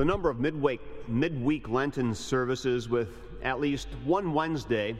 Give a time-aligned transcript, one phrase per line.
[0.00, 0.80] the number of midweek,
[1.10, 3.10] midweek Lenten services with
[3.42, 4.96] at least one Wednesday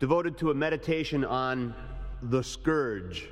[0.00, 1.72] devoted to a meditation on
[2.22, 3.28] the scourge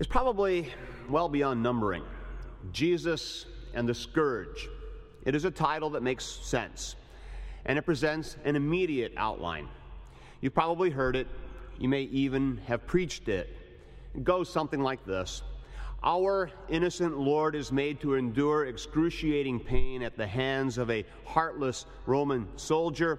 [0.00, 0.72] is probably
[1.08, 2.02] well beyond numbering.
[2.72, 4.68] Jesus and the scourge.
[5.24, 6.96] It is a title that makes sense,
[7.64, 9.68] and it presents an immediate outline.
[10.40, 11.28] You've probably heard it,
[11.78, 13.56] you may even have preached it.
[14.16, 15.42] It goes something like this
[16.02, 21.86] Our innocent Lord is made to endure excruciating pain at the hands of a heartless
[22.06, 23.18] Roman soldier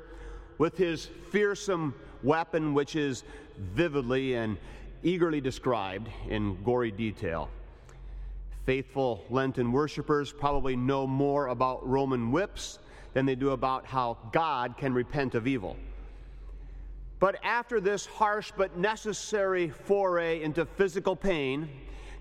[0.57, 3.23] with his fearsome weapon, which is
[3.57, 4.57] vividly and
[5.03, 7.49] eagerly described in gory detail.
[8.65, 12.79] Faithful Lenten worshippers probably know more about Roman whips
[13.13, 15.77] than they do about how God can repent of evil.
[17.19, 21.69] But after this harsh but necessary foray into physical pain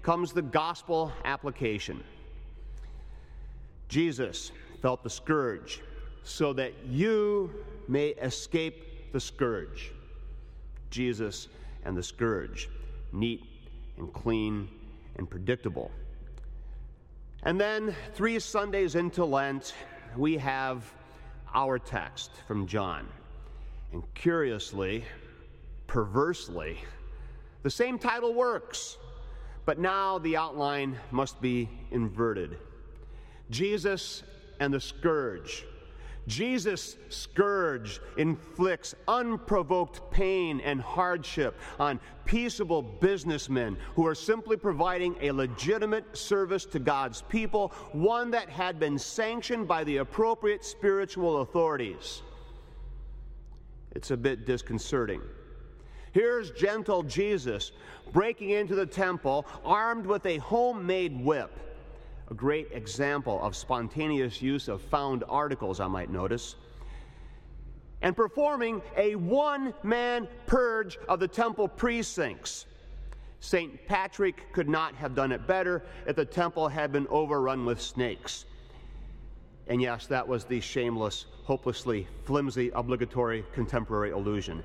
[0.06, 2.00] comes the gospel application.
[3.88, 5.82] Jesus felt the scourge
[6.22, 7.50] so that you
[7.88, 9.90] may escape the scourge.
[10.90, 11.48] Jesus
[11.84, 12.68] and the scourge,
[13.12, 13.42] neat
[13.98, 14.68] and clean
[15.16, 15.90] and predictable.
[17.42, 19.74] And then, three Sundays into Lent,
[20.16, 20.84] we have
[21.52, 23.08] our text from John.
[23.92, 25.04] And curiously,
[25.88, 26.78] perversely,
[27.64, 28.98] the same title works,
[29.66, 32.56] but now the outline must be inverted.
[33.50, 34.22] Jesus
[34.58, 35.66] and the scourge
[36.26, 45.30] Jesus' scourge inflicts unprovoked pain and hardship on peaceable businessmen who are simply providing a
[45.30, 52.22] legitimate service to God's people, one that had been sanctioned by the appropriate spiritual authorities.
[53.92, 55.22] It's a bit disconcerting.
[56.16, 57.72] Here's gentle Jesus
[58.10, 61.50] breaking into the temple armed with a homemade whip
[62.30, 66.56] a great example of spontaneous use of found articles, I might notice,
[68.00, 72.64] and performing a one man purge of the temple precincts.
[73.40, 73.86] St.
[73.86, 78.46] Patrick could not have done it better if the temple had been overrun with snakes.
[79.66, 84.64] And yes, that was the shameless, hopelessly flimsy, obligatory contemporary illusion.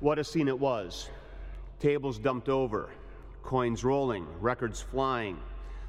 [0.00, 1.08] What a scene it was!
[1.80, 2.90] Tables dumped over,
[3.42, 5.38] coins rolling, records flying,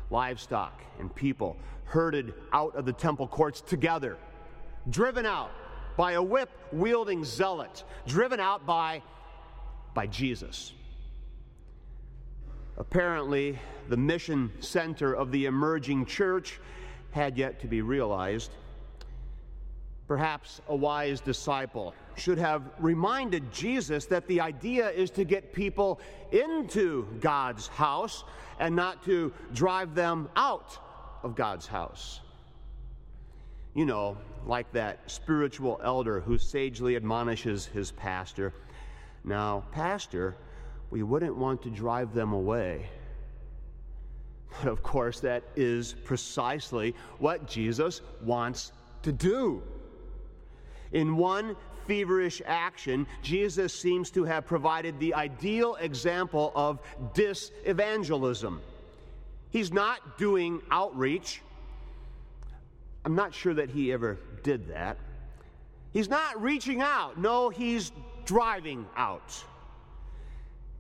[0.09, 4.17] livestock and people herded out of the temple courts together,
[4.89, 5.51] driven out
[5.97, 9.01] by a whip wielding zealot, driven out by,
[9.93, 10.73] by Jesus.
[12.77, 13.59] Apparently,
[13.89, 16.59] the mission center of the emerging church
[17.11, 18.51] had yet to be realized.
[20.09, 25.99] Perhaps a wise disciple should have reminded Jesus that the idea is to get people
[26.31, 28.23] into God's house
[28.59, 30.79] and not to drive them out
[31.21, 32.21] of God's house.
[33.75, 38.51] You know, like that spiritual elder who sagely admonishes his pastor.
[39.23, 40.35] Now, Pastor,
[40.89, 42.89] we wouldn't want to drive them away.
[44.57, 48.71] But of course, that is precisely what Jesus wants
[49.03, 49.61] to do.
[50.91, 51.55] In one
[51.87, 56.79] feverish action, Jesus seems to have provided the ideal example of
[57.13, 58.61] disevangelism.
[59.49, 61.41] He's not doing outreach.
[63.05, 64.97] I'm not sure that he ever did that.
[65.91, 67.17] He's not reaching out.
[67.17, 67.91] No, he's
[68.25, 69.43] driving out.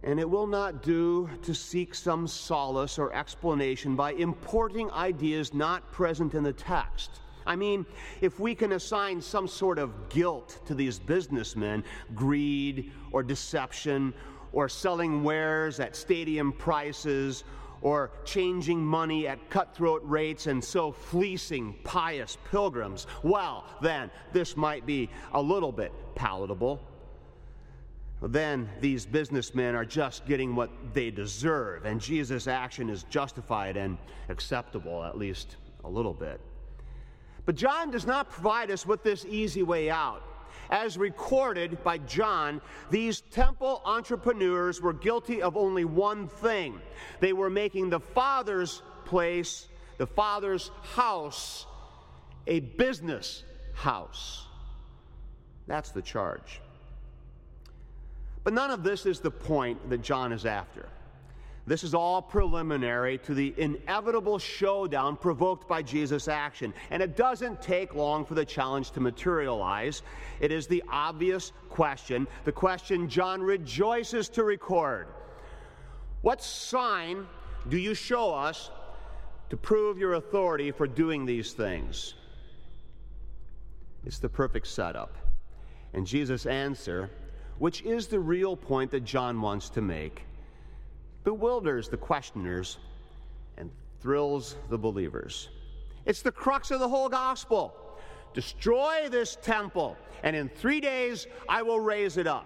[0.03, 5.91] And it will not do to seek some solace or explanation by importing ideas not
[5.91, 7.19] present in the text.
[7.49, 7.87] I mean,
[8.21, 11.83] if we can assign some sort of guilt to these businessmen,
[12.13, 14.13] greed or deception,
[14.51, 17.43] or selling wares at stadium prices,
[17.81, 24.85] or changing money at cutthroat rates and so fleecing pious pilgrims, well, then this might
[24.85, 26.79] be a little bit palatable.
[28.21, 33.97] Then these businessmen are just getting what they deserve, and Jesus' action is justified and
[34.27, 36.39] acceptable, at least a little bit.
[37.49, 40.21] But John does not provide us with this easy way out.
[40.69, 42.61] As recorded by John,
[42.91, 46.79] these temple entrepreneurs were guilty of only one thing
[47.19, 49.67] they were making the Father's place,
[49.97, 51.65] the Father's house,
[52.45, 53.43] a business
[53.73, 54.45] house.
[55.65, 56.61] That's the charge.
[58.43, 60.87] But none of this is the point that John is after.
[61.69, 66.73] This is all preliminary to the inevitable showdown provoked by Jesus' action.
[66.89, 70.01] And it doesn't take long for the challenge to materialize.
[70.39, 75.09] It is the obvious question, the question John rejoices to record.
[76.23, 77.27] What sign
[77.69, 78.71] do you show us
[79.51, 82.15] to prove your authority for doing these things?
[84.07, 85.15] It's the perfect setup.
[85.93, 87.11] And Jesus' answer,
[87.59, 90.23] which is the real point that John wants to make,
[91.23, 92.77] bewilders the questioners
[93.57, 93.69] and
[94.01, 95.49] thrills the believers.
[96.05, 97.73] It's the crux of the whole gospel.
[98.33, 102.45] Destroy this temple, and in three days I will raise it up.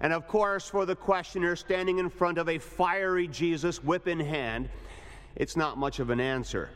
[0.00, 4.20] And of course, for the questioner standing in front of a fiery Jesus, whip in
[4.20, 4.68] hand,
[5.36, 6.70] it's not much of an answer.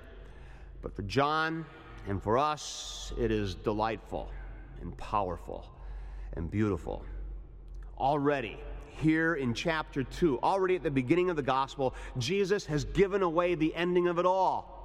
[0.82, 1.67] But for John
[2.06, 4.31] and for us, it is delightful
[4.81, 5.69] and powerful
[6.35, 7.05] and beautiful.
[7.99, 8.59] Already,
[8.99, 13.55] here in chapter 2, already at the beginning of the gospel, Jesus has given away
[13.55, 14.79] the ending of it all.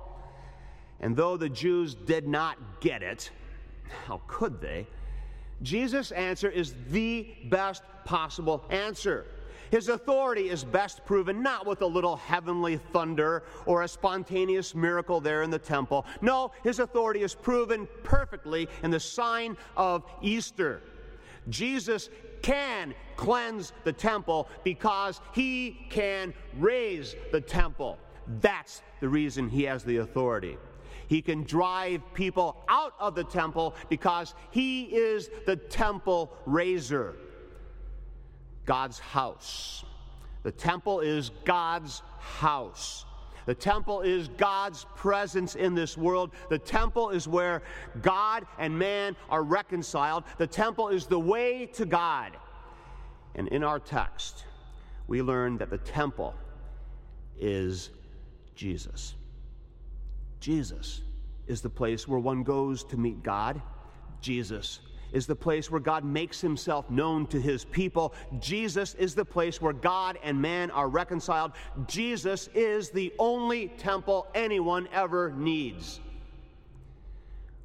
[1.00, 3.32] And though the Jews did not get it,
[4.06, 4.88] how could they?
[5.62, 9.26] Jesus' answer is the best possible answer.
[9.72, 15.20] His authority is best proven not with a little heavenly thunder or a spontaneous miracle
[15.20, 16.06] there in the temple.
[16.22, 20.84] No, his authority is proven perfectly in the sign of Easter.
[21.50, 22.10] Jesus
[22.44, 27.98] can cleanse the temple because he can raise the temple.
[28.40, 30.58] That's the reason he has the authority.
[31.08, 37.16] He can drive people out of the temple because he is the temple raiser.
[38.66, 39.84] God's house.
[40.44, 43.06] The temple is God's house.
[43.46, 46.32] The temple is God's presence in this world.
[46.50, 47.62] The temple is where
[48.02, 50.24] God and man are reconciled.
[50.38, 52.32] The temple is the way to God.
[53.36, 54.46] And in our text,
[55.08, 56.36] we learn that the temple
[57.40, 57.90] is
[58.56, 59.16] Jesus.
[60.40, 61.02] Jesus
[61.48, 63.62] is the place where one goes to meet God.
[64.22, 64.80] Jesus
[65.14, 68.14] is the place where God makes himself known to his people.
[68.40, 71.54] Jesus is the place where God and man are reconciled.
[71.88, 76.02] Jesus is the only temple anyone ever needs.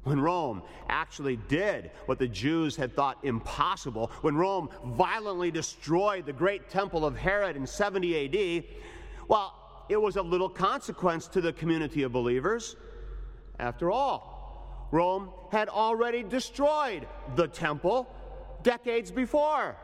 [0.03, 6.33] When Rome actually did what the Jews had thought impossible, when Rome violently destroyed the
[6.33, 8.63] great temple of Herod in 70 AD,
[9.27, 9.53] well,
[9.89, 12.75] it was of little consequence to the community of believers.
[13.59, 14.38] After all,
[14.91, 18.13] Rome had already destroyed the temple
[18.63, 19.77] decades before.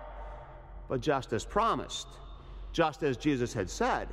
[0.87, 2.07] But just as promised,
[2.71, 4.07] just as Jesus had said,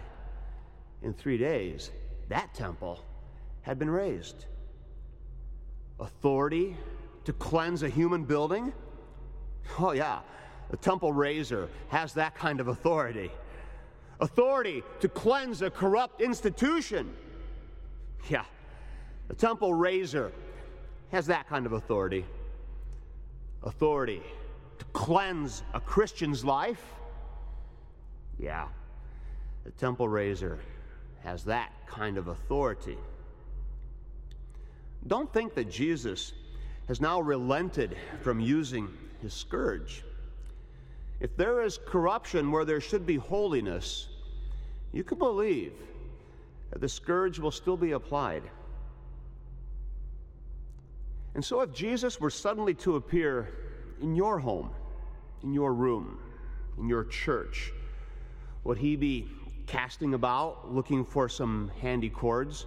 [1.02, 1.90] in three days,
[2.28, 3.04] that temple
[3.62, 4.46] had been raised.
[6.00, 6.76] Authority
[7.24, 8.72] to cleanse a human building?
[9.78, 10.20] Oh, yeah,
[10.70, 13.30] the temple raiser has that kind of authority.
[14.20, 17.14] Authority to cleanse a corrupt institution?
[18.28, 18.44] Yeah,
[19.28, 20.32] the temple raiser
[21.12, 22.24] has that kind of authority.
[23.62, 24.22] Authority
[24.78, 26.82] to cleanse a Christian's life?
[28.38, 28.66] Yeah,
[29.64, 30.58] the temple raiser
[31.22, 32.96] has that kind of authority.
[35.06, 36.32] Don't think that Jesus
[36.88, 38.88] has now relented from using
[39.20, 40.02] his scourge.
[41.20, 44.08] If there is corruption where there should be holiness,
[44.92, 45.74] you can believe
[46.70, 48.42] that the scourge will still be applied.
[51.34, 53.48] And so, if Jesus were suddenly to appear
[54.00, 54.70] in your home,
[55.42, 56.18] in your room,
[56.78, 57.72] in your church,
[58.64, 59.28] would he be
[59.66, 62.66] casting about looking for some handy cords?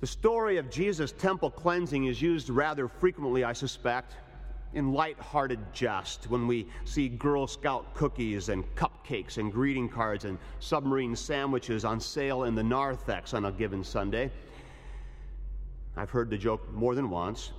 [0.00, 4.14] The story of Jesus' temple cleansing is used rather frequently, I suspect,
[4.74, 10.38] in light-hearted jest when we see Girl Scout cookies and cupcakes and greeting cards and
[10.60, 14.30] submarine sandwiches on sale in the narthex on a given Sunday.
[15.98, 17.50] I've heard the joke more than once.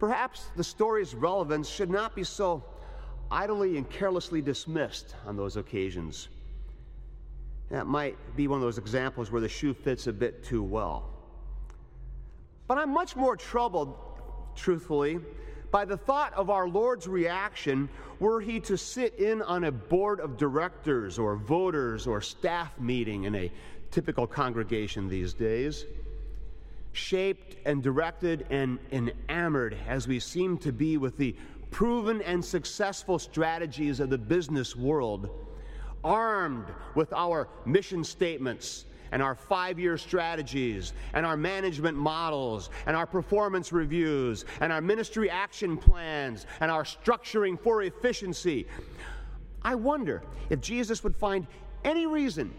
[0.00, 2.64] Perhaps the story's relevance should not be so
[3.30, 6.28] idly and carelessly dismissed on those occasions.
[7.70, 11.10] That might be one of those examples where the shoe fits a bit too well.
[12.66, 13.96] But I'm much more troubled,
[14.56, 15.20] truthfully,
[15.70, 20.18] by the thought of our Lord's reaction were he to sit in on a board
[20.18, 23.52] of directors or voters or staff meeting in a
[23.92, 25.84] typical congregation these days
[26.98, 31.34] shaped and directed and enamored as we seem to be with the
[31.70, 35.30] proven and successful strategies of the business world,
[36.02, 42.94] armed with our mission statements and our five year strategies and our management models and
[42.96, 48.66] our performance reviews and our ministry action plans and our structuring for efficiency.
[49.62, 51.46] I wonder if Jesus would find
[51.84, 52.52] any reason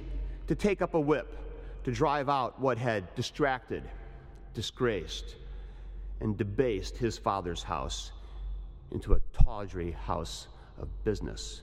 [0.47, 1.35] to take up a whip
[1.83, 3.83] to drive out what had distracted
[4.53, 5.35] disgraced
[6.21, 8.11] and debased his father's house
[8.91, 11.61] into a tawdry house of business.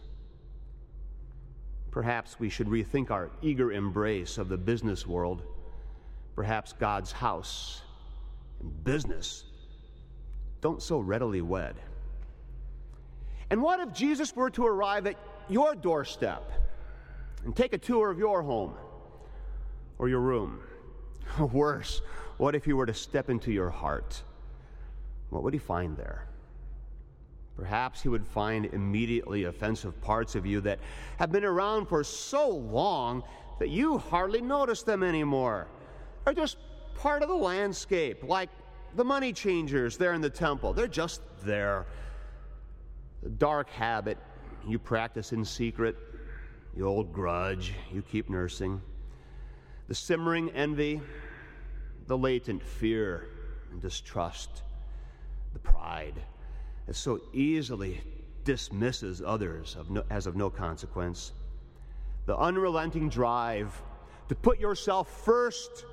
[1.91, 5.43] Perhaps we should rethink our eager embrace of the business world.
[6.35, 7.83] Perhaps God's house
[8.61, 9.45] and business
[10.61, 11.77] don't so readily wed.
[13.51, 15.17] And what if Jesus were to arrive at
[15.49, 16.51] your doorstep
[17.45, 18.75] and take a tour of your home
[19.99, 20.61] or your room?
[21.39, 22.03] Or worse,
[22.39, 24.23] what if he were to step into your heart?
[25.31, 26.27] What would he find there?
[27.57, 30.79] Perhaps he would find immediately offensive parts of you that
[31.19, 33.23] have been around for so long
[33.59, 35.67] that you hardly notice them anymore.
[36.25, 36.59] They're just
[36.95, 38.51] part of the landscape, like
[38.95, 40.75] the money changers there in the temple.
[40.75, 41.87] They're just there.
[43.23, 44.19] The dark habit
[44.67, 45.97] you practice in secret,
[46.77, 48.83] the old grudge you keep nursing,
[49.89, 51.01] the simmering envy,
[52.07, 53.29] the latent fear
[53.71, 54.63] and distrust,
[55.53, 56.15] the pride
[56.87, 58.01] that so easily
[58.45, 61.33] dismisses others of no, as of no consequence,
[62.27, 63.83] the unrelenting drive
[64.29, 65.85] to put yourself first,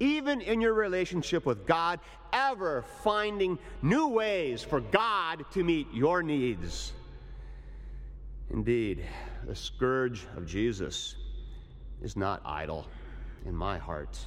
[0.00, 2.00] even in your relationship with God,
[2.32, 6.92] ever finding new ways for God to meet your needs.
[8.50, 9.04] Indeed,
[9.46, 11.16] the scourge of Jesus
[12.02, 12.86] is not idle
[13.46, 14.18] in my heart.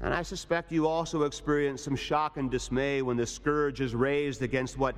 [0.00, 4.42] And I suspect you also experience some shock and dismay when the scourge is raised
[4.42, 4.96] against what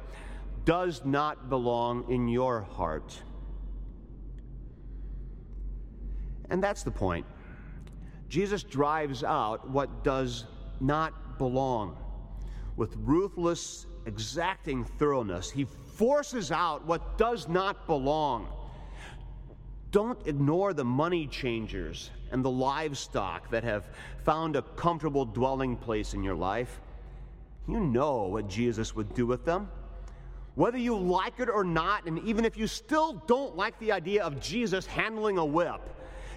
[0.64, 3.22] does not belong in your heart.
[6.50, 7.26] And that's the point.
[8.28, 10.44] Jesus drives out what does
[10.80, 11.96] not belong.
[12.76, 18.48] With ruthless, exacting thoroughness, he forces out what does not belong.
[19.90, 23.84] Don't ignore the money changers and the livestock that have
[24.24, 26.80] found a comfortable dwelling place in your life.
[27.68, 29.68] You know what Jesus would do with them.
[30.54, 34.24] Whether you like it or not, and even if you still don't like the idea
[34.24, 35.80] of Jesus handling a whip,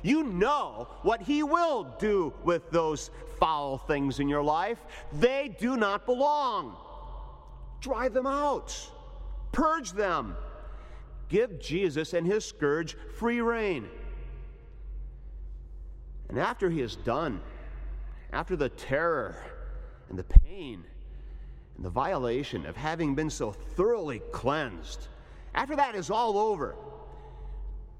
[0.03, 4.79] you know what he will do with those foul things in your life.
[5.13, 6.75] They do not belong.
[7.81, 8.75] Drive them out,
[9.51, 10.35] purge them.
[11.29, 13.87] Give Jesus and his scourge free rein.
[16.29, 17.41] And after he is done,
[18.31, 19.35] after the terror
[20.09, 20.83] and the pain
[21.75, 25.07] and the violation of having been so thoroughly cleansed,
[25.55, 26.75] after that is all over,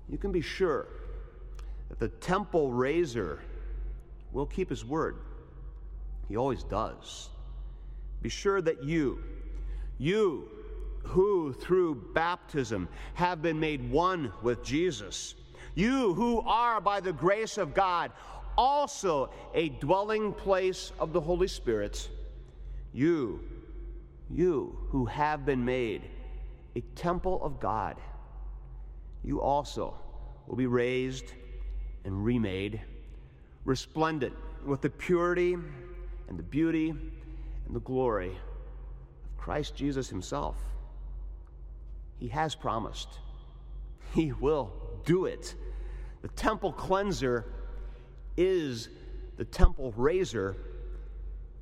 [0.07, 0.87] you can be sure
[1.89, 3.39] that the temple raiser
[4.31, 5.17] will keep his word.
[6.27, 7.29] He always does.
[8.21, 9.23] Be sure that you,
[9.97, 10.49] you
[11.03, 15.33] who through baptism have been made one with Jesus,
[15.79, 18.11] you who are, by the grace of God,
[18.57, 22.09] also a dwelling place of the Holy Spirit,
[22.93, 23.39] you,
[24.29, 26.03] you who have been made
[26.75, 27.95] a temple of God,
[29.23, 29.95] you also
[30.47, 31.33] will be raised
[32.03, 32.81] and remade,
[33.65, 34.33] resplendent
[34.65, 40.57] with the purity and the beauty and the glory of Christ Jesus Himself.
[42.19, 43.09] He has promised,
[44.13, 44.71] He will
[45.05, 45.55] do it.
[46.21, 47.45] The temple cleanser
[48.37, 48.89] is
[49.37, 50.57] the temple raiser.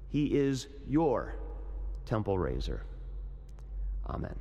[0.10, 1.36] He is your
[2.06, 2.84] temple raiser.
[4.08, 4.36] Amen.